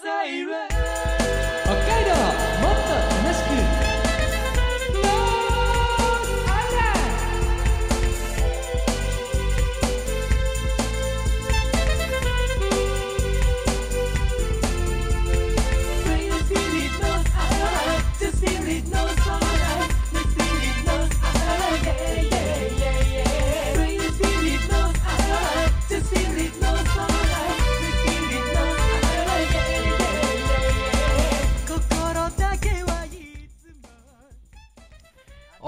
[0.00, 0.87] 北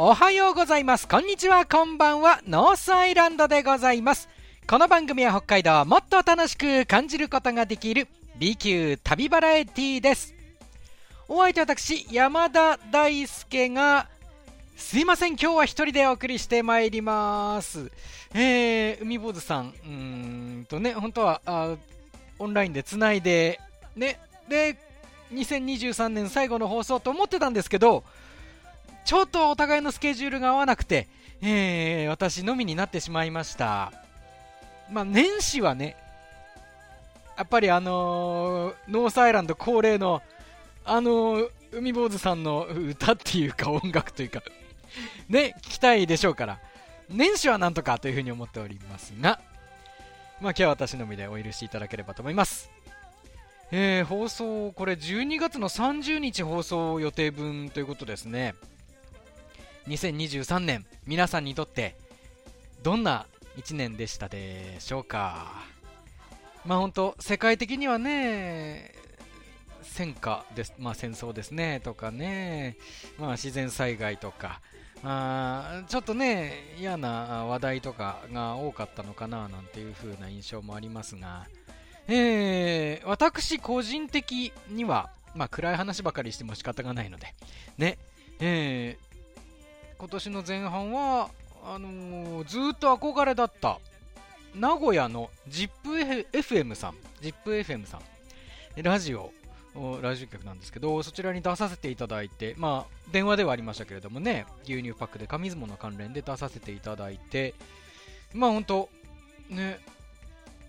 [0.03, 1.07] おはようございます。
[1.07, 2.41] こんにちは、こんばんは。
[2.49, 4.31] ノースアイランドでございます。
[4.67, 10.35] この番組は北海道をもっと楽しく感じることができる B 級旅バラエティーです。
[11.29, 14.09] お相手私、山田大輔が、
[14.75, 17.93] すいません、今日は一人でお送りしてまいります。
[18.33, 19.91] えー、海坊主さん、うー
[20.63, 21.77] んとね、本当は、あ
[22.39, 23.61] オンラインでつないで、
[23.97, 24.79] ね、で、
[25.35, 28.03] 2023年最後の放送と思ってたんですけど、
[29.11, 31.09] ちょっとお互いのスケジュールが合わなくて、
[31.43, 33.93] えー、私のみになってしまいました。
[34.89, 35.97] まあ、年始はね、
[37.37, 40.23] やっぱりあのーノースアイランド恒例の、
[40.85, 44.45] あのー海坊主さんの歌っていうか音楽というか、
[45.29, 46.61] ね、聞きたいでしょうから、
[47.09, 49.41] 年始はなんとかというふうに思っておりますが、
[50.41, 52.71] まあ今日は私のみでお許しいただければと思います。
[53.73, 58.55] えー、放送、これ12月の30日放送予定分ということですね。
[59.89, 61.97] 2023年、皆さんにとって、
[62.83, 65.53] どんな1年でしたでしょうか？
[66.65, 68.95] まあ本当、世界的にはね、
[69.83, 72.77] 戦火です、まあ戦争ですね、とかね、
[73.19, 74.61] まあ自然災害とか、
[75.03, 81.47] あちょっとね、嫌な話題とかが多かったのかな、なんていう風な印象もありますが、
[82.07, 87.35] えー、私個人的には、まあ暗い話ばかりしても仕方がないので、
[87.79, 87.99] ね、
[88.41, 89.10] えー、
[90.01, 91.29] 今年の前半は、
[91.63, 93.79] あのーずっと憧れだった
[94.55, 98.83] 名古屋の ZIPFM さん ZIPFM さん。
[98.83, 99.31] ラジオ
[100.01, 107.53] ラジオ局なんですけどそちらに出させていただいてまあ電話ではありましたけれどもね牛乳パックで紙相撲の関連で出させていただいて
[108.33, 108.89] まあ本当
[109.51, 109.81] ね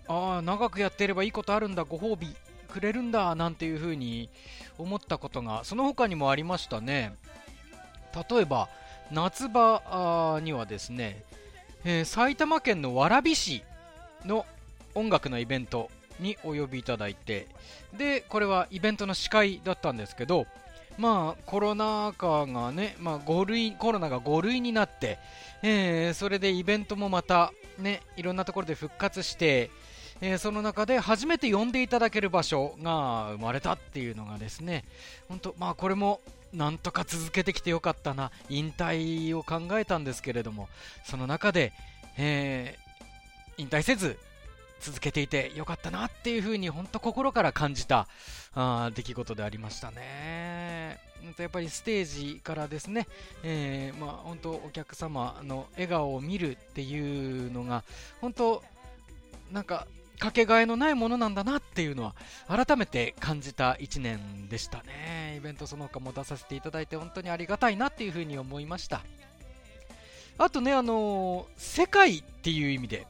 [0.08, 2.36] ああ長くやっていればいいことあるんだご褒美
[2.68, 4.28] くれるんだなんていうふうに
[4.76, 7.14] 思ったことがその他にもありましたね。
[8.30, 8.68] 例えば
[9.10, 11.22] 夏場にはですね、
[11.84, 13.62] えー埼玉県の蕨市
[14.24, 14.46] の
[14.94, 15.90] 音楽のイベント
[16.20, 17.48] にお呼びいただいて
[17.96, 20.46] でこれはイベントの司会だったんですけど
[20.98, 25.18] まあコロナ禍がね、まあ、5類コロナが5類になって、
[25.62, 29.70] えーそれでイベントもまたねいろんなところで復活して、
[30.20, 34.84] えーその中で初めて呼んでいただける場所が生まれたっていうのがですね
[35.28, 36.20] 本当まあこれも
[36.52, 40.68] なんとか続けてきてよかったな引退を考えたんですけれども
[41.04, 41.72] その中で、
[42.18, 42.82] えー
[43.58, 44.18] 引退せず
[44.80, 48.08] 続けていてよかったなっていうふうに本当心から感じた
[48.54, 50.98] あ出来事でありましたね。
[51.38, 52.04] やっぱりステー
[52.34, 53.06] ジからですね、
[53.44, 57.84] えーまあ、本当お客様の笑顔を見るっていうのが
[58.20, 58.62] 本当
[59.52, 59.86] なんか
[60.18, 62.16] かけがえのないものなんだなっていうのは
[62.48, 65.11] 改めて感じた1年でしたね
[65.42, 69.02] ベントその他も出させていただいて本当にありがたいなっていうふうに思いました。
[70.38, 73.06] あとねあのー世界っていう意味で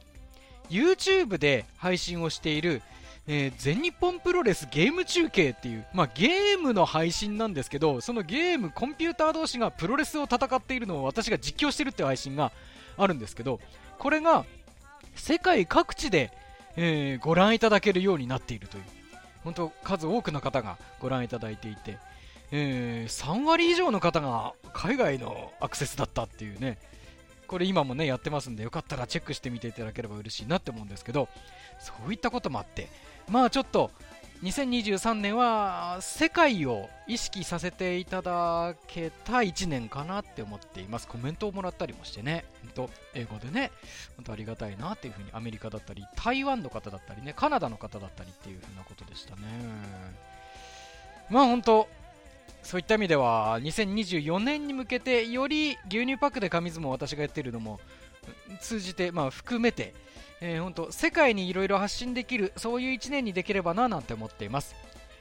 [0.69, 2.81] YouTube で配信をしている、
[3.27, 12.51] えー全日本プロレスゲーム中継っていう、まあ、ゲームの配信なんですけどそのゲームコンピューター同士がプロレスを戦っているのを私が実況してるっていう配信が
[12.97, 13.59] あるんですけど
[13.99, 14.45] これが
[15.15, 16.31] 世界各地で、
[16.75, 18.83] えーご覧いただけるようになっているという。
[19.43, 21.97] 本当数多くの方がご覧いただいていて、
[22.55, 26.77] えー3割以上の方が海外のアクセスだったっていうね。
[27.47, 31.27] これ今もねやってますんでよかったらチェックしてみていただければ嬉しいなって思うんですけど
[31.79, 32.87] そういったこともあって
[33.29, 33.91] まあちょっと
[34.43, 41.07] 2023年は世界を意識させていただけた1年かなって思っています。
[41.07, 42.43] コメントをもらったりもしてね
[42.75, 43.71] 本当英語でね
[44.17, 49.41] 本当ありがたいなっていうふうにアメリカだったり台湾の方だったりねカナダの方だったりっていうふうなことでしたね。
[51.29, 51.87] まあ本当
[52.63, 57.79] そういった意味では2024年に向けてより牛乳パックで紙相撲私がやっているのも
[58.61, 59.93] 通じて、まあ、含めて、
[60.41, 64.75] えー、本当世界にいろいろ発信できるそういう1年にできればななんて思っています。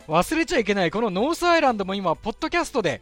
[0.08, 3.00] 忘れちゃいけないこのノースアイランドも今ポッドキャストで、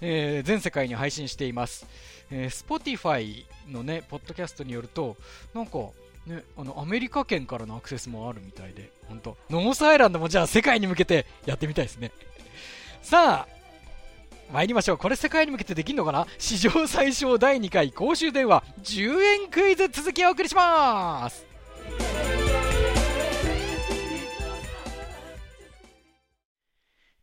[0.00, 1.86] えー全世界に配信しています、
[2.30, 5.16] えー Spotify のねポッドキャストによると
[5.54, 5.78] なんか
[6.26, 9.36] ね、あのアメリカ圏からのアクセスもあるみたいで、本当。
[9.50, 12.12] ノースアイランドもじゃあ世界に向けてやってみたいですね。
[13.02, 13.53] さあ、
[14.52, 14.98] 参りましょう。
[14.98, 16.26] これ世界に向けてできるのかな？
[16.38, 21.46] 史上最小第2回公衆電話10円クイズ続きをお送りします。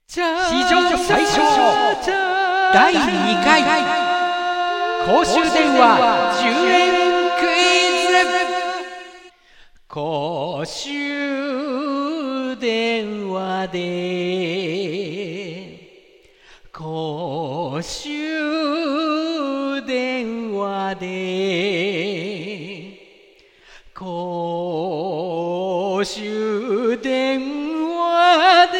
[0.07, 0.25] 史上
[0.97, 1.41] 最小。
[2.73, 3.61] 第2回。
[5.05, 5.97] 公衆電話
[6.43, 6.91] 10円
[7.39, 7.49] クイ
[8.07, 8.19] ズ
[9.87, 14.80] 公衆電話で
[16.81, 18.09] 公衆
[19.85, 22.97] 電話で
[23.93, 27.39] 公衆電
[27.87, 28.79] 話で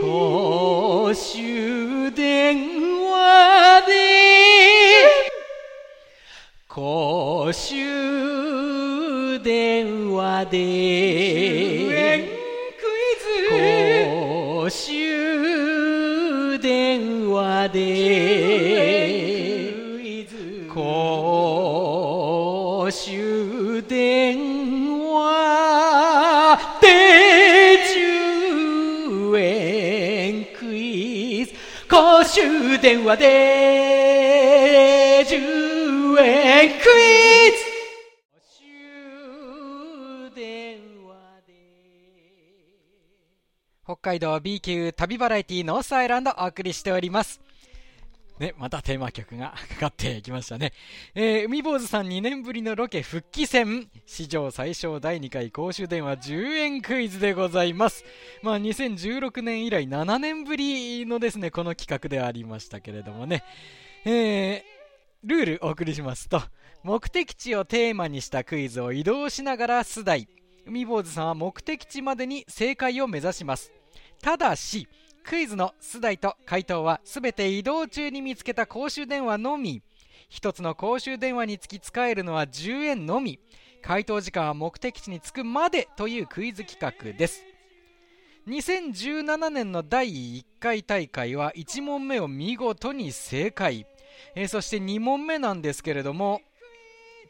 [0.00, 2.56] 公衆電
[3.04, 3.92] 話で
[6.66, 7.76] 公衆
[9.42, 10.99] 電話で
[17.72, 19.70] で
[20.72, 27.78] 公衆電話で
[29.12, 31.52] 10円クイズ。
[31.88, 36.78] 公衆電話で10円クイ
[37.50, 37.56] ズ。
[38.32, 41.12] 公衆電話
[41.46, 41.52] で。
[43.84, 47.40] 北海道 B 級旅バラエティノースアイランドお送りしております。
[48.40, 50.72] ね、またテーマ曲が かかってきましたね。
[51.14, 58.02] えー、海坊主さん2年ぶりのロケ復帰戦、史上最小第2回公衆電話10円クイズでございます。
[58.42, 63.44] まあ、2016年以来7年ぶりのですね、この企画でありましたけれどもね。
[64.06, 64.62] えー、
[65.22, 66.42] ルールお送りしますと、
[66.82, 70.28] 目的地をテーマにしたクイズを移動しながら出題。
[70.64, 73.70] 海坊主さんは目的地までに正解を目指します。
[74.22, 74.88] ただし、
[75.24, 79.82] クイズの出題と回答はすべて移動中に見つけた公衆電話のみ。
[80.28, 83.38] 一つの公衆電話につき使えるのは10円のみ。
[83.82, 87.44] 回答時間は目的地に着くまでというクイズ企画です。
[88.48, 93.86] 2017年の第1回大会は1問目を見事に正解。
[94.34, 96.42] えーそして2問目なんですけれども、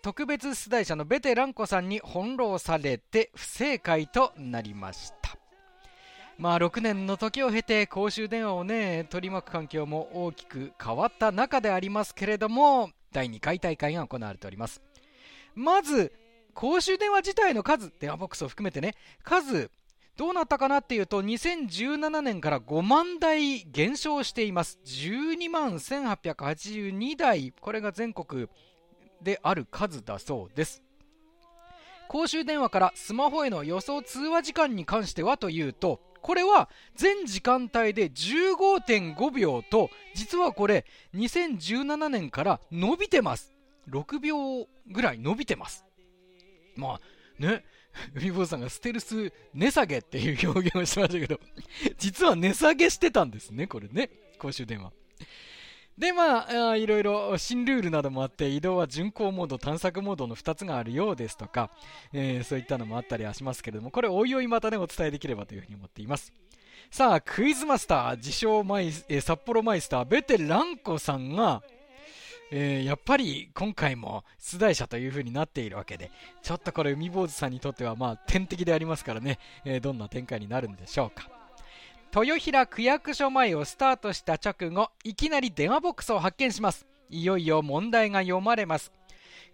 [0.03, 5.20] 特別出題者のベテランコさんに翻弄されて不正解となりました。
[6.41, 14.81] まあ6年の時を経て公衆電話をね取り巻く環境も大きく変わった中でありますけれども第2回大会が行われております。
[15.55, 16.15] まず
[16.55, 19.71] 公衆電話自体の数電話ボックスを含めてね数
[20.17, 24.79] どうなったかなっていうと2017年から5万台減少しています。
[24.87, 27.53] 12万1882台。
[27.61, 28.49] これが全国
[29.21, 30.83] である数だそうです。
[32.09, 40.85] 公衆電話からスマホへの予想通話時間に関してはというとこれは全時間帯で15.5秒と実はこれ
[41.15, 43.55] 2017年から伸びてます。
[43.89, 45.85] 6秒ぐらい伸びてます。
[46.77, 47.01] まあ
[47.43, 47.65] ね
[48.15, 51.41] 海坊さんがステルス値下げっていう表現をしましたけど
[51.99, 54.93] 実は値下げしてたんですねこれね公衆電話。
[56.01, 61.69] でまあいろいろ新ルールなどもあって移動は巡航モード探索モードの2つがあるようですとか、
[62.15, 66.33] えーそういったのもあったりはしますけれどもこれおいおいまたねお伝えできればというふうに思っています。
[66.91, 71.63] さあクイズマスター自称マイ、えー札幌マイスターベテランコさんが
[72.51, 76.11] えーやっぱり今回も出題者という風になっているわけで
[76.43, 81.40] ちょっとこれ海坊主さんにとってはまあ天敵でありますからね、えーどんな展開になるんでしょうか。
[82.13, 86.85] 豊平区役所前をスタートした直後いきなり電話ボックスを発見します。
[87.09, 88.93] いよいよ問題が読まれます。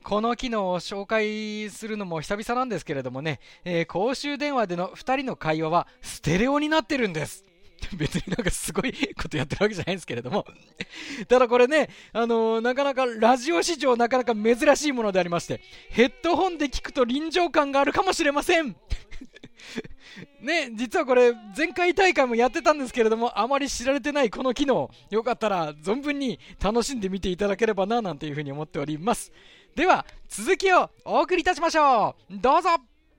[0.02, 7.44] この機能を紹介するのも久々なんですけれどもね、えー公衆電話での2人の会話はステレオになってるんです。
[7.92, 10.46] 別になんかすごいことやってるわけじゃないんですけれども。
[11.28, 15.60] ただこれね、あのーなかなかラジオ史上なかなか珍しいものでありまして
[15.90, 18.76] ヘッドホンで聞くと臨場感があるかもしれません。
[20.40, 24.90] ね、実はこれ前回大会もやってたんですけれどもあまり知られてないこの機能。
[25.10, 29.32] よかったら存分に楽しんでみていただければななんていうふうに思っております。
[29.74, 32.38] では続きをお送りいたしましょう。
[32.38, 32.70] どうぞ。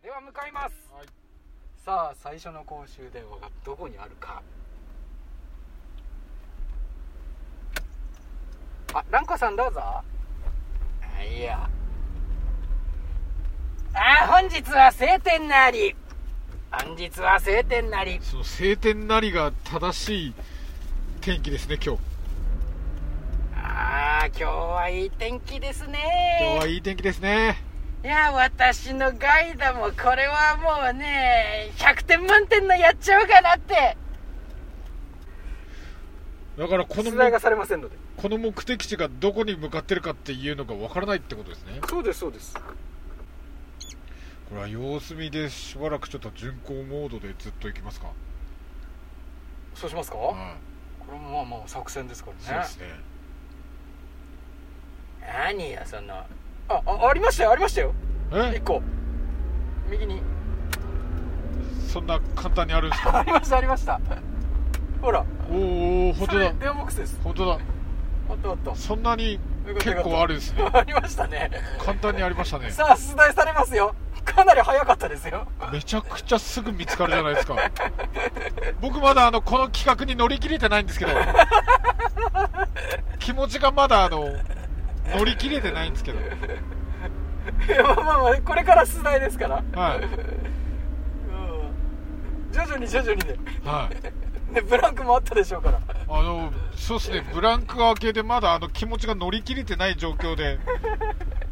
[0.02, 0.76] では向かいます、
[1.86, 4.42] さあ最初の公衆電話がどこにあるか。
[8.94, 9.82] あランコさんどうぞ。
[9.82, 10.04] あ
[11.24, 11.70] いや。
[13.94, 15.96] あ本日は晴天なり
[16.72, 18.20] 本日は晴天なり。
[18.22, 20.34] その晴天なりが正しい
[21.22, 22.02] 天気ですね今日。
[23.56, 27.64] ああ今日はいい天気です今日ねはいい天気ですね。
[28.04, 33.98] いや私のガイドもこれはもうね100点満点のやっちゃおうかなって。
[36.58, 37.96] だからこの出題がされませんので。
[38.18, 41.80] この目的地がどこに向かってるかっていうのがわからないってことですね。
[41.88, 42.56] そうですそうです
[44.50, 48.08] これは様子見でしばらくちょっと巡航モードでずっと行きますか？
[49.76, 50.36] そうしますか、はい。
[51.06, 52.40] これもまあまあ作戦ですからね。
[52.44, 53.00] そうですね。
[55.44, 56.14] 何よその。
[56.16, 56.26] あ
[56.70, 57.94] あありましたよありましたよ。
[58.32, 58.82] え？1個。
[59.90, 60.22] 右に。
[61.88, 63.20] そんな簡単にあるんですか？
[63.20, 64.00] ありましたありました。
[65.02, 65.26] ほら。
[65.52, 66.54] おお本当だ。
[66.54, 67.20] 電話ボックスです。
[67.24, 67.52] 本当だ。
[68.30, 68.76] あったあった。
[68.76, 69.40] そんなに
[69.80, 70.64] 結構あるんですね。
[70.74, 71.52] ありましたね。
[71.80, 72.72] 簡単にありましたね。
[72.72, 73.94] さあ出題されますよ
[74.34, 75.48] かなり早かったですよ。
[75.72, 77.56] めちゃくちゃすぐ見つかるじゃないですか。
[78.82, 81.12] 僕まだあのこの企画に乗り切れてないんですけど。
[83.20, 84.30] 気持ちがまだあの
[85.16, 86.20] 乗り切れてないんですけど。
[86.20, 86.24] い
[87.70, 89.64] やまあまあまあこれから出題ですから。
[89.74, 90.00] はい。
[90.04, 90.10] うん。
[92.52, 94.54] 徐々に徐々にで、はい。
[94.54, 95.80] ね、ブランクもあったでしょうから。
[96.10, 97.26] あのそうですね。
[97.34, 100.60] ブランク明けでまだあの気持ちが乗り切れてない状況で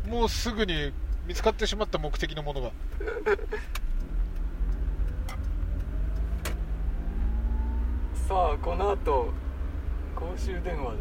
[0.08, 0.94] もうすぐに
[1.28, 2.72] 見つかってしまった目的のものが。
[8.28, 9.32] さあこの後
[10.16, 11.00] 公衆電話で。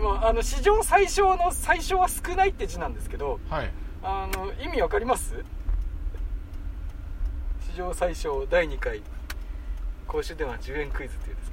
[0.00, 3.72] まああの史上最小の最小は少ないって字なんですけどはい。
[4.02, 5.44] あの意味わかります？
[7.70, 9.02] 史上最小第2回
[10.06, 11.50] 公衆電話10円クイズっていうんです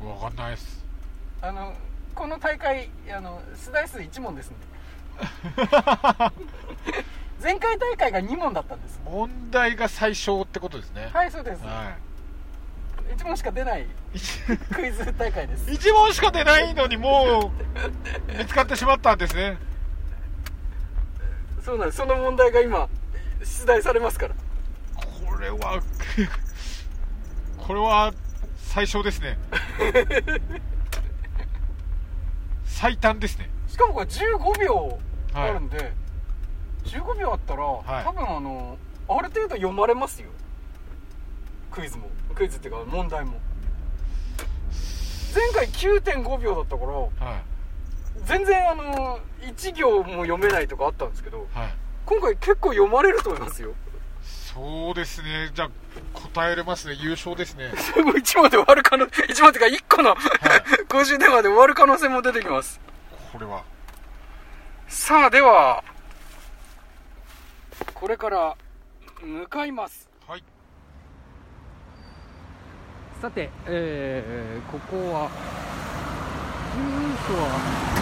[0.00, 0.84] けわかんないです。
[1.40, 1.74] どあの
[2.14, 4.72] この大会あの出題数1問ですんで
[7.42, 9.00] 前回大会が2問だったんです。
[9.04, 11.10] 問題が最小ってことですね。
[11.12, 11.96] はいそうです、は
[13.16, 13.86] 1問しか出ないい
[14.72, 15.68] クイズ大会です。
[15.68, 17.52] 1問しか出ないのにも
[18.34, 19.58] う見つかってしまったんですね。
[21.64, 21.98] そうなんです。
[21.98, 22.88] その問題が今
[23.42, 24.34] 出題されますから。
[24.94, 25.82] これは
[27.58, 28.12] これは
[28.56, 29.38] 最小ですね
[32.82, 33.48] 最短ですね。
[33.68, 34.98] しかもこれ15秒
[35.34, 35.92] あるんで、
[36.82, 38.04] 15秒あったら、い。
[38.04, 40.30] 多分あのある程度読まれますよ。
[41.70, 42.10] クイズも。
[42.34, 43.38] クイズっていうか問題も。
[45.32, 47.44] 前回9.5秒だったからはい。
[48.24, 51.74] 全然あの1行も読めないとかあったんですけどはい。
[52.04, 53.74] 今回結構読まれると思いますよ
[54.54, 55.50] そうですね。
[55.54, 55.70] じゃあ
[56.12, 56.94] 答えれますね。
[57.00, 57.68] 優勝ですね。
[58.04, 60.14] もう1問で終わる可能1問っていうか1個の、
[60.88, 62.80] 公衆電話で終わる可能性も出てきます。
[63.32, 63.64] これは。
[64.88, 65.82] さあでは
[67.94, 68.56] これから
[69.22, 70.10] 向かいます。
[70.28, 70.44] はい。
[73.22, 75.30] さて、えーここは
[76.74, 76.82] 住
[77.26, 77.48] 所は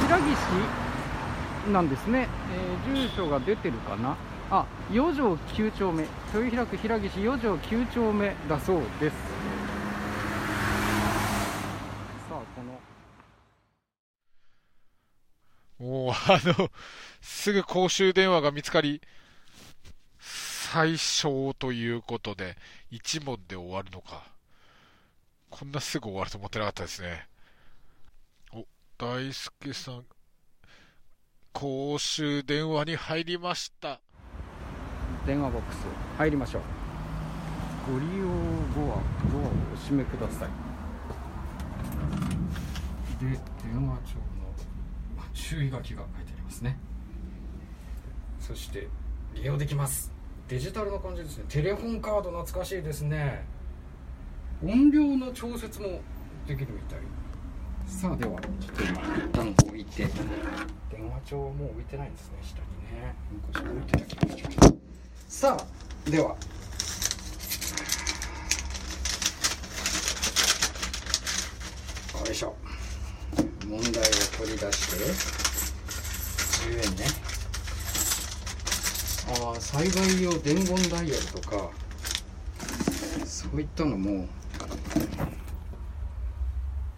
[0.06, 0.18] 平
[1.66, 2.28] 岸なんですね、
[2.86, 4.16] えー住所が出てるかな
[4.52, 6.02] あ4条9丁目。
[6.34, 9.16] 豊平区平岸4条9丁目だそうです。
[12.28, 12.62] さあこ
[15.80, 15.88] の。
[15.88, 16.68] もうあの
[17.20, 19.00] すぐ公衆電話が見つかり
[20.18, 22.56] 最小ということで
[22.90, 24.24] 1問で終わるのか。
[25.48, 27.28] こんなすぐ終わると思ってなかったですね。
[28.52, 28.66] お
[28.98, 30.04] 大輔さん
[31.52, 34.00] 公衆電話に入りました。
[35.26, 35.78] 電話ボックス
[36.18, 36.62] 入りましょう。
[37.92, 38.98] ご利用後は
[39.30, 40.48] ドアをお閉めください。
[43.24, 43.38] で電
[43.86, 44.22] 話帳の
[45.34, 46.78] 注意書きが書いてありますね。
[48.38, 48.88] そして
[49.34, 50.12] 利用できます。
[50.48, 51.44] デジタルな感じですね。
[51.48, 53.44] テレホンカード懐かしいですね。
[54.64, 56.00] 音量の調節も
[56.46, 56.98] できるみたい。
[57.86, 60.06] さあではちょっと今一旦置いて。
[60.90, 62.66] 電話帳はもう置いてないんですね下に
[63.00, 63.14] ね。
[63.46, 64.29] 昔置いてたけど
[65.40, 65.64] さあ
[66.10, 66.28] では。
[66.28, 66.36] よ
[72.30, 72.54] いしょ。
[73.66, 74.04] 問題を
[74.36, 74.96] 取り出して
[76.68, 77.06] 10円ね。
[79.42, 81.70] ああ災害用伝言ダイヤルとか
[83.24, 84.28] そういったのも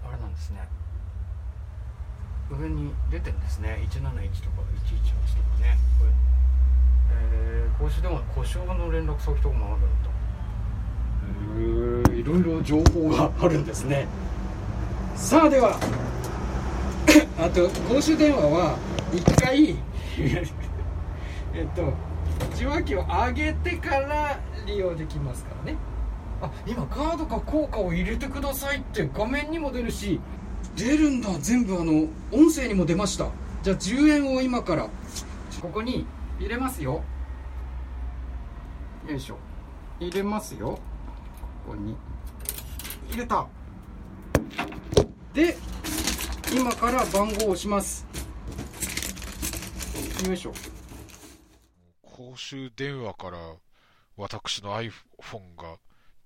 [0.04, 0.68] あれなんですね。
[2.50, 3.86] 上に出てるんですね。
[3.88, 5.78] 171とか118とかね。
[6.00, 6.16] こういうの。
[7.12, 7.41] えー、
[7.82, 9.80] 公衆電話の故障の連絡先とかもあるん
[12.04, 12.12] だ。
[12.12, 14.06] へえいろいろ情報があるんですね。
[15.16, 15.80] さあでは
[17.42, 18.78] あと公衆電話は
[19.10, 19.70] 1回
[21.54, 21.92] えっと
[22.54, 25.76] 受話器を上げてから利用できますからね。
[26.40, 30.20] あ今カードか効果を入れてくださいって画面にも出るし。
[30.76, 33.26] 出るんだ全部あの音声にも出ました
[33.62, 34.88] じゃあ10円を今から
[35.60, 36.06] ここに
[36.38, 37.02] 入れますよ
[39.12, 39.38] よいしょ
[40.00, 40.78] 入れますよ
[41.66, 41.96] ここに
[43.10, 43.46] 入れた
[45.32, 45.56] で
[46.52, 48.06] 今から番号を押します
[50.26, 50.52] よいしょ
[52.02, 53.38] 公衆電話から
[54.16, 54.90] 私の iPhone
[55.56, 55.78] が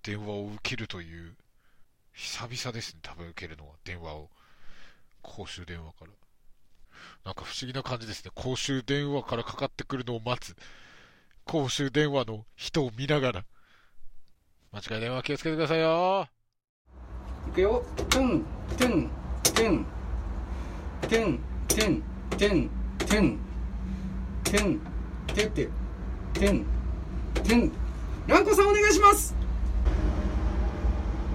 [0.02, 1.34] 電話を受けるという、
[2.12, 4.30] 久々ですね、多分受けるのは、電話を。
[5.22, 6.10] 公衆電話から。
[7.24, 8.30] なんか不思議な感じですね。
[8.34, 10.56] 公衆電話からかかってくるのを待つ。
[11.46, 13.44] 公衆電話の人を見ながら。
[14.72, 16.26] 間違い電話気をつけてくださいよ。
[17.46, 17.84] いくよ。
[17.96, 18.44] トゥン、
[18.76, 19.10] トゥン、
[19.44, 19.86] トゥン。
[21.02, 21.38] トゥン、
[21.68, 23.38] トゥン、トゥン、トゥン。
[24.42, 24.80] トゥン、
[25.28, 25.70] トゥト、
[26.34, 26.66] トゥン、
[27.34, 27.72] トゥン。
[28.26, 29.32] ランコさんお願いします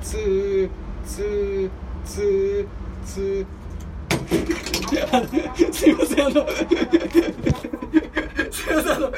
[0.01, 0.69] ツー、
[1.05, 1.69] ツー、
[2.03, 2.67] ツー、
[3.05, 3.61] ツー。
[5.71, 6.45] すいません、あの
[8.51, 9.11] すいませんあの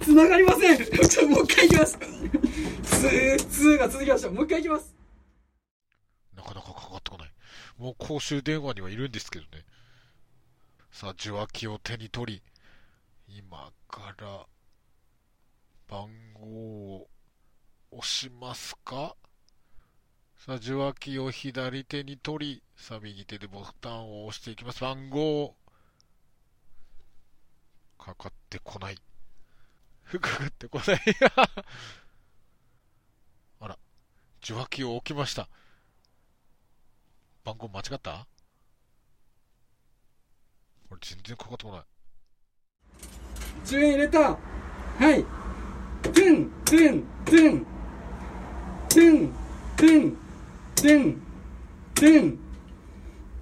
[0.00, 4.94] 繋がりませんちょもう一回いきますつーつーが続きましたもう一回いきます
[6.36, 7.32] なかなかかかってこない。
[7.76, 9.64] もう公衆電話にはいるんですけどね。
[10.90, 12.42] さあ、受話器を手に取り、
[13.28, 14.46] 今から
[15.86, 17.08] 番号を
[17.90, 19.16] 押しますか？
[20.38, 24.80] さあ、受話器を左手に取り、さあ、右手でボタンを押していきます。
[24.80, 25.56] 番号、
[28.00, 28.96] かかってこない。
[28.96, 29.02] か
[30.18, 31.00] かってこない。
[33.60, 33.78] あら、
[34.42, 35.48] 受話器を置きました。
[37.44, 38.26] 番号間違った？
[40.88, 41.82] これ全然かかってこない。
[43.64, 44.36] 10円入れたは
[45.14, 45.22] い
[46.02, 47.66] トゥントゥントゥン
[48.88, 49.32] トゥン
[49.76, 50.16] トゥン
[50.74, 51.22] トゥン
[51.94, 52.38] トゥン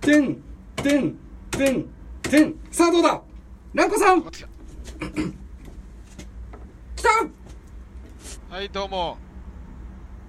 [0.03, 0.43] トゥン
[0.77, 1.17] トゥン
[1.51, 1.89] トゥン
[2.23, 3.23] トゥンさあどうだ？
[3.75, 4.23] ランコさん。
[4.23, 4.47] 来
[7.03, 7.09] た。
[8.49, 9.19] はい、どうも。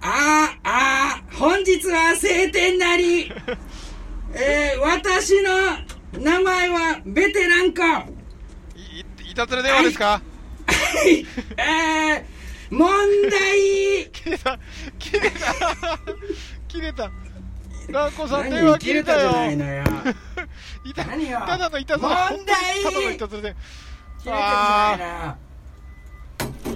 [0.01, 3.31] あーあー本日は晴天なり。
[4.35, 5.51] えー、私の
[6.21, 8.01] 名前はベテランか。
[8.75, 10.21] い、い、いたずら電話ですか、
[11.57, 12.89] えー、問
[13.29, 14.09] 題。
[14.11, 14.59] 切れた。
[14.99, 15.37] 切れた。
[16.67, 17.09] 切れた。
[17.87, 19.83] ランコさん電話何切れ切れたよたじゃないのよ
[20.83, 21.39] いた何よ？
[21.45, 23.55] ただのいたずら問題ただのいたずらで。
[24.19, 25.37] 切れてるじゃないのよ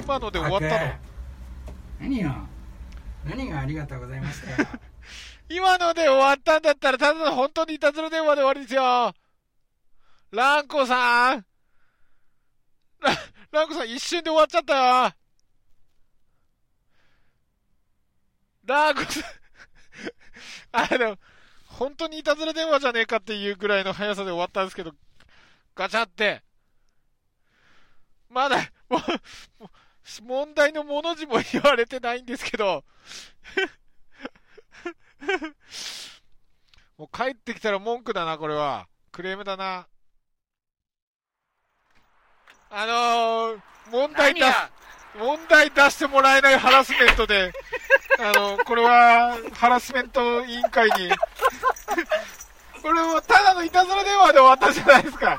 [0.03, 0.93] 今ので終わったの。
[1.99, 2.33] 何よ？
[3.25, 4.67] 何がありがとうございましたよ
[5.49, 9.13] 今ので終わったんだったらただの本当にいたずら電話で終わりですよ。
[10.31, 11.45] ランコさん。
[13.01, 13.11] ラ
[13.51, 15.13] ランコさん一瞬で終わっちゃったよ。
[18.65, 19.23] ランコさん。
[20.71, 21.17] あの、
[21.83, 24.93] 本当にいたずら電話じゃねえかっていうぐらいの速さで終わったんですけど、
[25.75, 26.41] ガチャって。
[28.29, 28.55] まだ、
[28.87, 29.01] もう、
[30.21, 32.85] 問題のもの字も言われてないんですけど、
[36.97, 38.87] もう帰ってきたら文句だな、これは。
[39.11, 39.85] クレームだな。
[42.69, 44.55] あのー、問題出す、
[45.17, 47.51] 問題出してもらえないハラスメントで、
[48.19, 51.11] あの、これは、ハラスメント委員会に、
[53.73, 55.37] もただのいたずら電話で終わったじゃないですか。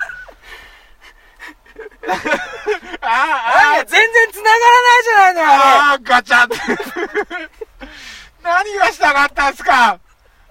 [3.00, 6.56] ああ、ああ、全然繋がらないじゃないのよああ、ガチャって。
[8.42, 10.00] 何がしたかったんですか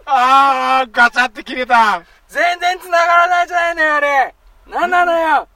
[0.06, 2.04] ああ、ガチャって切れた。
[2.28, 4.36] 全然繋がらないじゃないのよあれ
[4.68, 5.48] 何なのよ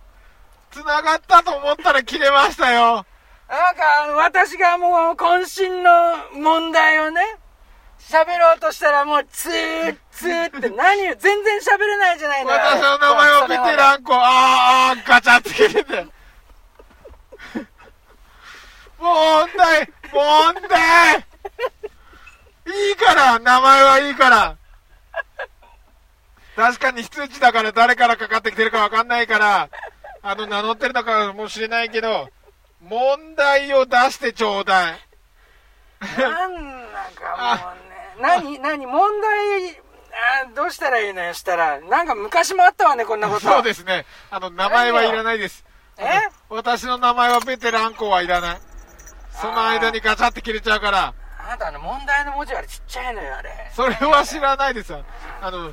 [0.72, 3.06] 繋がったと思ったら切れましたよ。
[3.50, 3.82] なんか、
[4.16, 7.22] 私がもう、渾身の問題をね、
[7.99, 12.57] 喋ろうとしたらもう、ツー、ツーって何よ、全然喋れないじゃないのよ。
[12.57, 14.13] 私の名前はベテランコ。
[14.15, 16.07] ああ、ガチャって切れて。
[18.99, 21.25] 問題、問題
[22.67, 24.57] いいから、名前はいいから。
[26.55, 29.69] 確かに非通知だから誰からかかってきてるかわかんないから、
[30.23, 32.29] あの、名乗ってるのかもしれないけど、
[32.81, 34.99] 問題を出してちょうだい。
[36.17, 36.53] なん
[36.91, 37.87] なんかもうね、
[38.21, 41.80] 何、何、問題、あどうしたらいいのよ、したら。
[41.82, 43.41] なんか昔もあったわね、こんなこと。
[43.41, 44.06] そうですね。
[44.32, 45.65] あの、名前はいらないです。
[45.97, 46.06] え
[46.49, 48.58] 私の名前はベテランコはいらない。
[49.32, 51.13] その間にガチャって切れちゃうから。
[51.39, 53.49] あなたあの問題の文字あれちっちゃいのよ、あれ。
[53.75, 55.03] それは知らないですよ。
[55.41, 55.71] あの、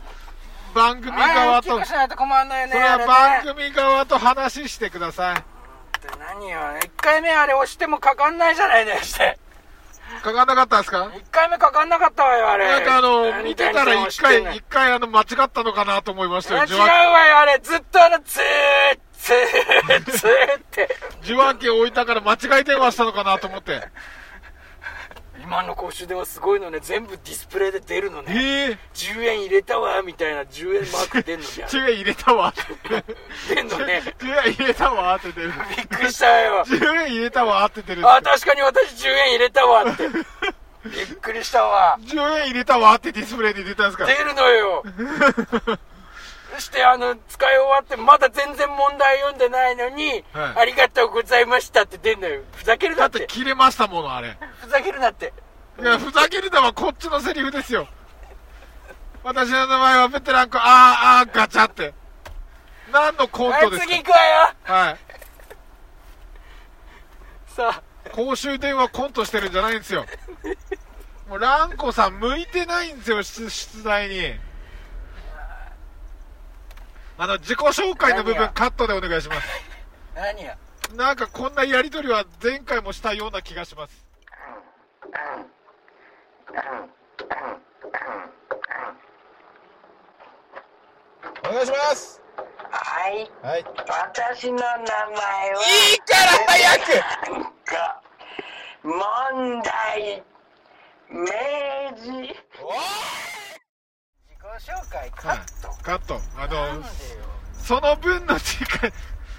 [0.75, 3.07] 番組側と、とそれは。
[3.07, 5.45] 番組側と話してください。
[6.19, 9.39] 何よ、一回目あれ押してもかかんないじゃないのよ、して。
[10.25, 12.67] かかんなかったですか？1回目かかんなかったわよ、あれ。
[12.67, 16.65] なんかあの、何見てたら一回、一回あの、間違ったのかなと思いましたよ。
[16.65, 17.61] 違うわよ、あれ。
[17.63, 18.43] ずっとあの、ツー、
[19.19, 20.89] ツー、ツーって。
[21.23, 23.83] 受話器置いたから間違い電話したのかなと思って。
[25.45, 26.79] 今の公衆電話すごいのね。
[26.81, 28.33] 全部ディスプレイで出るのね。
[28.35, 31.69] ええ10円入れたわ、みたいな10円マーク出んのじゃん。
[31.71, 32.53] 10円入れたわっ
[32.89, 33.55] て。
[33.55, 34.03] 出んのね。
[34.19, 35.53] 10円入れたわって出る。
[35.77, 36.65] びっくりしたよ。
[36.67, 38.09] 10円入れたわって出る。
[38.11, 40.09] あ、確かに私10円入れたわって。
[40.09, 41.99] びっくりしたわ。
[42.01, 44.85] 10円入れたわってディスプレイで出たんですか出るのよ。
[46.55, 52.43] そしてあの、使い終わってまだ全然問題読んでないのに、はいありがとうございましたって出んのよ。
[52.53, 53.27] ふざけるだっなってて。
[53.27, 54.39] 切れましたもの、あれ。
[54.61, 55.33] ふざけるなって。
[55.81, 57.89] いや、ふざけるのはこっちのセリフですよ。
[59.25, 60.65] 私の名前はベテランコ、あー
[61.23, 61.93] あーガチャって。
[62.93, 63.89] 何のコンはい、トですか？
[63.89, 64.55] 次行くわよ。
[64.63, 64.97] はい。
[67.49, 70.07] さあ、公衆電話コントしてるんじゃないんですよ。
[71.29, 74.39] もうランコさん向いてないんですよ、出出題に。
[77.17, 79.49] あの、自己紹介の部分カットでお願いします。
[80.15, 80.57] 何や？
[80.95, 84.05] なんかこんなやりとりは前回もしたような気がします。
[91.49, 92.21] お願いします。
[92.71, 93.65] はい、はい。
[93.89, 95.63] 私の名前は。
[95.63, 96.93] いいから早く
[98.83, 100.23] 問題、
[101.09, 101.27] 明
[101.97, 102.11] 治。
[102.11, 103.34] 自己
[104.59, 105.69] 紹介カット。
[105.83, 106.21] カット。
[106.37, 106.83] あの。
[107.55, 108.93] その分の時間、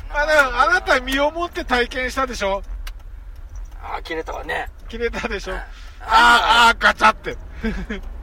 [0.10, 2.63] あの、あなた身をもって体験したでしょ？
[3.82, 4.69] あ、切れたわね。
[4.89, 5.54] 切れたでしょ？
[5.54, 5.62] あー
[6.08, 7.38] ああー、ガチャって。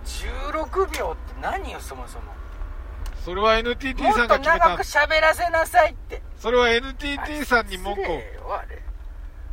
[0.05, 2.33] 16秒って何よ、そもそも？
[3.25, 4.83] それは NTT もっとさんが決めた長く。
[4.83, 6.21] 喋らせなさいって。
[6.39, 8.21] それは NTT さんに文句を。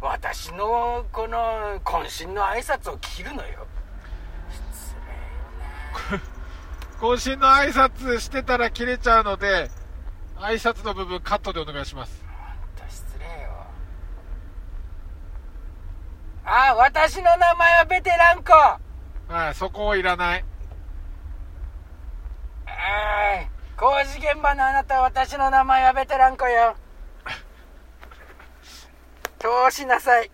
[0.02, 3.68] 私のこの渾身の挨拶を切るのよ
[4.50, 4.96] 失
[6.12, 6.24] 礼よね
[7.00, 9.72] 渾身の挨拶してたら切れちゃうので、
[10.36, 12.26] 挨拶の部分カットでお願いします。
[12.90, 13.32] 失礼よ
[16.44, 18.54] あ私の名前はベテランコ
[19.34, 20.46] はい、そこいらない。
[22.66, 26.76] あい工事現場のあなた私の名前はベテランコよ
[29.40, 30.30] 通しなさい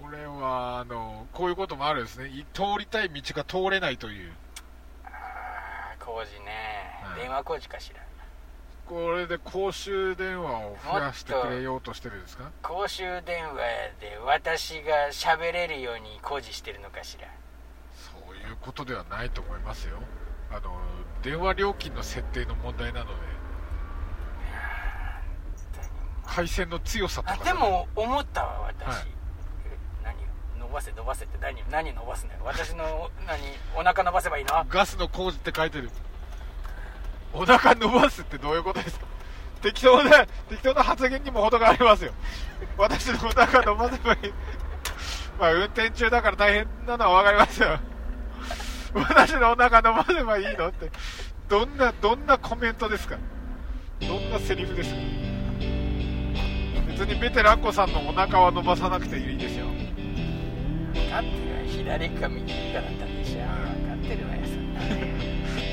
[0.00, 2.28] これは、あの、こういうこともあるんですね。
[2.28, 4.32] い通りたい道が通れないという。
[5.04, 7.20] あー工事ね、はい。
[7.20, 8.02] 電話工事かしら。
[8.86, 12.50] これで公衆電話を増やしてくれようとしてるんですか？
[12.62, 13.56] 公衆電話
[14.00, 17.28] で私が喋れるように工事してるのかしら。
[17.94, 19.98] そういうことではないと思いますよ。
[20.50, 20.78] あの、
[21.22, 23.14] 電話料金の設定の問題なので、
[26.26, 29.06] 回線の強さとかあでも思ったわ私、はい
[30.72, 33.38] ばせ伸ばせって何何伸ばすのよ私の何
[33.76, 34.64] お腹伸ばせばいいの？
[34.68, 35.90] ガスの工事って書いてる。
[37.32, 39.06] お腹伸ばすってどういうことですか？
[39.62, 42.12] 適当な、適当な発言にも程がありますよ。
[42.76, 44.18] 私のお腹伸ばせばいい。
[45.38, 47.78] まあ、運転中だから大変なのはわかりますよ。
[48.92, 50.90] 私のお腹伸ばせばいいのって。
[51.48, 53.18] どんな、どんなコメントですか？
[54.00, 54.96] どんなセリフですか？
[56.88, 59.51] 別にベテランコさんのお腹は伸ばさなくていいです
[61.12, 61.20] よ。
[61.20, 64.40] 分かってるわ左か右かだったんでしょ分かってるわよ。
[64.46, 65.02] そんなのよ。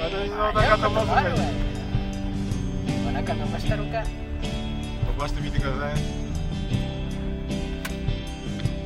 [0.01, 1.29] 私のお腹伸ばせばいい。
[3.07, 5.91] お腹伸ばしたろか飛ばしてみてくださ。
[5.91, 5.93] い。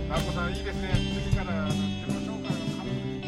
[0.09, 0.47] ランコさ。
[0.47, 0.89] んいいですね。
[1.25, 3.23] 次からあの自己紹介の紙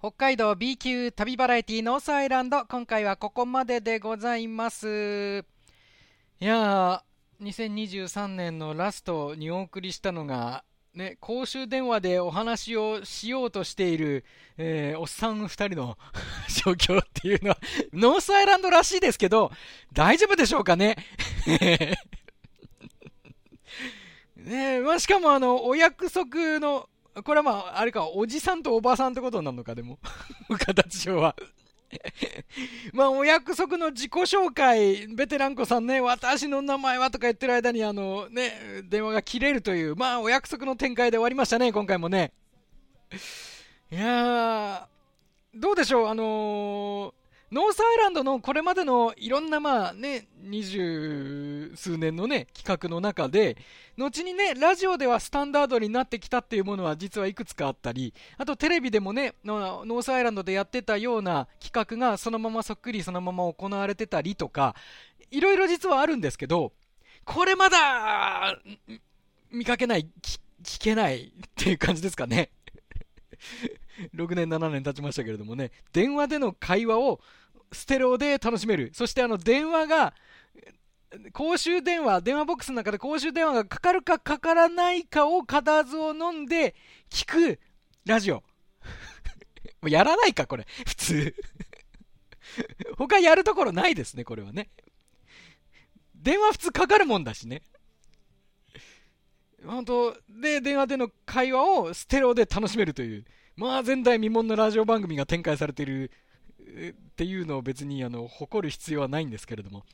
[0.00, 5.44] 北海道 B 級旅バラエティノースアイランド今回はここまででございます
[6.40, 10.62] いやー2023年のラストにお送りしたのが
[10.94, 14.24] ね、公衆電話でお話をしようとしている、
[14.56, 15.98] えーおっさん2人の
[16.64, 17.58] 状況っていうのは、
[17.92, 19.52] ノースアイランドらしいですけど、
[19.92, 20.96] 大丈夫でしょうかね？
[24.36, 26.88] ねまあ、しかもあの、お約束の、
[27.24, 29.98] これはまあ、あれか、おじさんとおばさんってことになるのか、でも。
[30.58, 31.36] 形上は。
[32.92, 42.32] まあ、お約束の自己紹介、ベテラン子さんね、私の名前はとか言ってる間に、あの、ね、電話が切れるという、まあ、お約束の展開で終わりましたね、今回もね。
[43.90, 53.56] いやー、どうでしょう、あのーノースアイランドのこれまでのいろんなまあね、二十数年のね、企画の中で、
[53.96, 64.74] 後にね、ラジオではスタンダードになってきたっていうものは実はいくつかあったり、あとテレビでもね、ノースアイランドでやってたような企画がそのままそっくりそのまま行われてたりとか、
[65.30, 66.72] いろいろ実はあるんですけど、
[67.24, 68.58] これまだ、
[69.50, 72.50] 見かけない、聞聞けないっていう感じですかね。
[74.14, 77.20] 6年、7年経ちましたけれどもね、電話での会話を
[77.72, 78.90] ステレオで楽しめる。
[78.94, 80.14] そしてあの電話が、
[81.32, 86.74] 公衆電話、電話ボックスの中で公衆電話がかかるかかからないかを固唾を飲んで
[87.10, 87.60] 聞く
[88.04, 88.42] ラジオ。
[89.80, 90.66] もうやらないか、これ。
[90.86, 91.34] 普通。
[92.96, 94.70] 他やるところないですね、これはね。
[96.14, 97.62] 電話普通かかるもんだしね。
[99.64, 103.24] 本当で、電話での会話をステレオで楽しめるという。
[103.56, 106.12] まあ、前代未聞のラジオ番組が展開されている
[106.68, 109.84] っていうのを別にあの誇る必要はないんですけれども。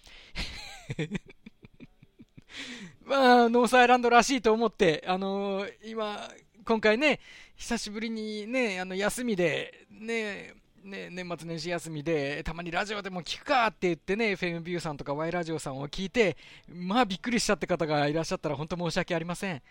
[3.04, 6.30] まあ、ノースアイランドらしいと思って、あの今、
[6.64, 7.20] 今回ね、
[7.56, 16.36] 久しぶりにね、あの休みで、ね、ね、年末年始休みで、たまにラジオでも聞くかって言ってね、FM ビューさんとか Y ラジオさんを聞いて、
[16.68, 19.62] まあびっくりしちゃって方がいらっしゃったら本当申し訳ありません。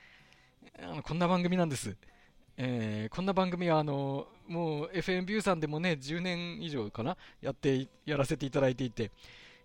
[0.81, 1.95] あのこんな番組なんです。
[2.57, 9.11] えーこんな番組はあのもう FM ビューさんでもね10年以上かなやってやらせていただいていて、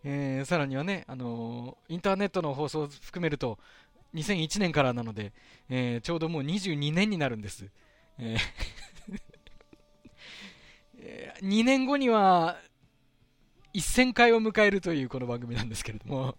[0.04, 3.58] えーさらにはねあのインターネットの放送を含めると
[4.14, 5.32] 2001年からなので、
[5.68, 7.66] えーちょうどもう22年になるんです、
[8.18, 8.38] えー
[11.42, 12.58] 2年後には
[13.74, 16.36] 1000回を迎えるというこの番組なんですけれども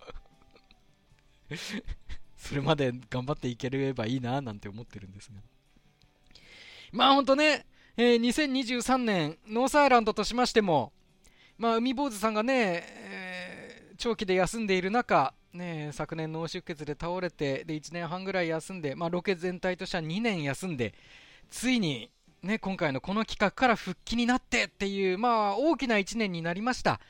[2.35, 5.39] それまで頑張っていければいいななんて思ってるんですが。
[6.91, 7.65] まあ本当ね、
[7.97, 10.91] えー2023年、ノースアイランドとしましても、
[11.57, 20.93] まあ海坊主さんがね、えー長期で休んでいる中、ね、昨年脳出血で倒れて、で1年半ぐらい休んで、まあロケ全体としては2年休んで、
[21.49, 22.09] ついに、
[22.41, 27.01] ね、今回のこの企画から復帰になってっていう、まあ大きな1年になりました。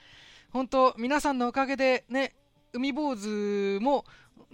[0.51, 2.33] 本当、皆さんのおかげでね、
[2.73, 4.05] 海坊主も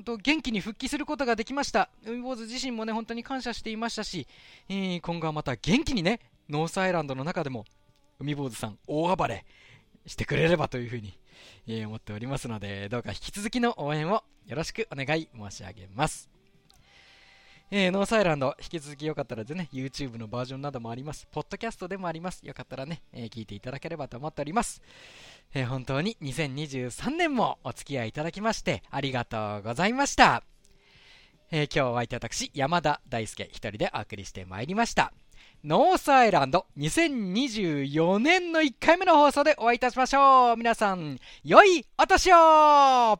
[0.04, 1.90] と元気に復帰することができました。
[2.06, 4.28] 海坊主自身もね、本当に感謝していましたし、
[4.70, 7.66] えー今後はまた元気にね、ノースアイランドの中でも、
[8.20, 9.46] 海坊主さん大暴れ
[10.06, 11.18] してくれればというふうに、
[11.68, 16.35] えー思っておりますので、どうか引き続きの応援をよろしくお願い申し上げます。
[17.78, 21.28] えーノースアイランド、引き続きよかったらですね、YouTube のバージョンなどもあります。
[21.30, 22.40] ポッドキャストでもあります。
[22.42, 24.82] よかったらね、えー聞いていただければと思っております。
[25.54, 30.42] えー本当に2023年もお付き合いいただきまして、ありがとうございました。
[31.52, 35.12] えー今日は私、山田大輔一人でお送りしてまいりました。
[35.66, 40.56] ノースアイランド2024年の1回目の放送でお会いいたしましょう。
[40.56, 43.20] 皆さん、良いお年を